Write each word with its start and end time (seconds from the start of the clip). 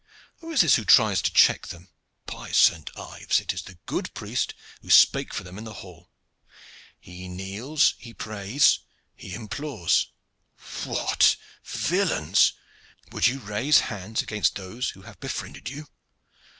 Who 0.39 0.49
is 0.51 0.61
this 0.61 0.77
who 0.77 0.83
tries 0.83 1.21
to 1.21 1.31
check 1.31 1.67
them? 1.67 1.87
By 2.25 2.51
St. 2.53 2.89
Ives! 2.97 3.39
it 3.39 3.53
is 3.53 3.61
the 3.61 3.77
good 3.85 4.11
priest 4.15 4.55
who 4.81 4.89
spake 4.89 5.31
for 5.31 5.43
them 5.43 5.59
in 5.59 5.63
the 5.63 5.75
hall. 5.85 6.09
He 6.99 7.27
kneels, 7.27 7.93
he 7.99 8.11
prays, 8.11 8.79
he 9.15 9.35
implores! 9.35 10.07
What! 10.85 11.35
villains, 11.63 12.53
would 13.11 13.27
ye 13.27 13.35
raise 13.37 13.81
hands 13.93 14.23
against 14.23 14.55
those 14.55 14.89
who 14.89 15.03
have 15.03 15.19
befriended 15.19 15.69
you? 15.69 15.85